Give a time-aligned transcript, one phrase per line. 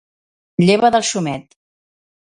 [0.69, 1.57] Lleva del xumet.